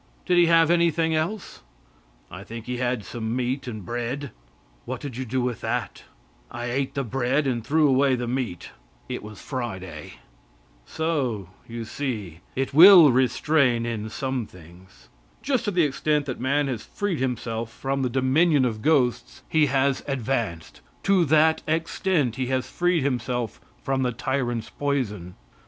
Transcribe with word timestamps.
"Did 0.25 0.39
he 0.39 0.47
have 0.47 0.71
anything 0.71 1.13
else?" 1.13 1.61
"I 2.31 2.43
think 2.43 2.65
he 2.65 2.77
had 2.77 3.05
some 3.05 3.35
meat 3.35 3.67
and 3.67 3.85
bread." 3.85 4.31
"What 4.85 4.99
did 4.99 5.15
you 5.15 5.25
do 5.25 5.41
with 5.41 5.61
that?" 5.61 6.05
"I 6.49 6.71
ate 6.71 6.95
the 6.95 7.03
bread 7.03 7.45
and 7.45 7.63
threw 7.63 7.87
away 7.87 8.15
the 8.15 8.27
meat; 8.27 8.71
it 9.07 9.21
was 9.21 9.39
Friday." 9.39 10.13
So 10.87 11.49
you 11.67 11.85
see 11.85 12.39
it 12.55 12.73
will 12.73 13.11
restrain 13.11 13.85
in 13.85 14.09
some 14.09 14.47
things. 14.47 15.07
Just 15.43 15.65
to 15.65 15.71
the 15.71 15.83
extent 15.83 16.25
that 16.25 16.39
man 16.39 16.65
has 16.67 16.83
freed 16.83 17.19
himself 17.19 17.71
from 17.71 18.01
the 18.01 18.09
dominion 18.09 18.65
of 18.65 18.81
ghosts 18.81 19.43
he 19.47 19.67
has 19.67 20.03
advanced; 20.07 20.81
to 21.03 21.25
that 21.25 21.61
extent 21.67 22.37
he 22.37 22.47
has 22.47 22.67
freed 22.67 23.03
himself 23.03 23.61
from 23.83 24.01
the 24.01 24.11
tyrant's 24.11 24.71
poison. 24.71 25.35